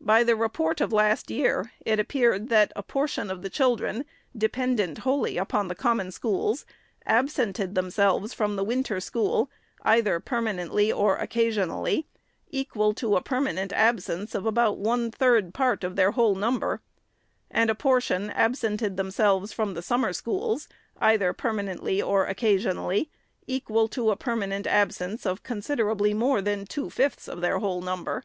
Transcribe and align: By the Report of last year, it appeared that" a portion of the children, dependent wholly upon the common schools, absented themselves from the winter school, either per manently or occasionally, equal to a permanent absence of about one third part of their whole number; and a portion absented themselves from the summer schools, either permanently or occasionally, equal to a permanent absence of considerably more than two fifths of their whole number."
By 0.00 0.22
the 0.22 0.36
Report 0.36 0.80
of 0.80 0.92
last 0.92 1.32
year, 1.32 1.72
it 1.84 1.98
appeared 1.98 2.48
that" 2.48 2.72
a 2.76 2.82
portion 2.84 3.28
of 3.28 3.42
the 3.42 3.50
children, 3.50 4.04
dependent 4.38 4.98
wholly 4.98 5.36
upon 5.36 5.66
the 5.66 5.74
common 5.74 6.12
schools, 6.12 6.64
absented 7.06 7.74
themselves 7.74 8.32
from 8.32 8.54
the 8.54 8.62
winter 8.62 9.00
school, 9.00 9.50
either 9.82 10.20
per 10.20 10.40
manently 10.40 10.96
or 10.96 11.16
occasionally, 11.16 12.06
equal 12.50 12.94
to 12.94 13.16
a 13.16 13.20
permanent 13.20 13.72
absence 13.72 14.36
of 14.36 14.46
about 14.46 14.78
one 14.78 15.10
third 15.10 15.52
part 15.52 15.82
of 15.82 15.96
their 15.96 16.12
whole 16.12 16.36
number; 16.36 16.80
and 17.50 17.68
a 17.68 17.74
portion 17.74 18.30
absented 18.30 18.96
themselves 18.96 19.52
from 19.52 19.74
the 19.74 19.82
summer 19.82 20.12
schools, 20.12 20.68
either 21.00 21.32
permanently 21.32 22.00
or 22.00 22.26
occasionally, 22.26 23.10
equal 23.48 23.88
to 23.88 24.12
a 24.12 24.16
permanent 24.16 24.68
absence 24.68 25.26
of 25.26 25.42
considerably 25.42 26.14
more 26.14 26.40
than 26.40 26.64
two 26.64 26.88
fifths 26.90 27.26
of 27.26 27.40
their 27.40 27.58
whole 27.58 27.82
number." 27.82 28.22